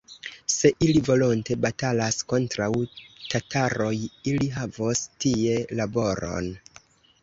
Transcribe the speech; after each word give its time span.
Se 0.53 0.69
ili 0.85 1.01
volonte 1.09 1.57
batalas 1.65 2.17
kontraŭ 2.35 2.71
tataroj, 3.05 3.95
ili 4.35 4.53
havos 4.61 5.07
tie 5.27 5.65
laboron! 5.83 6.55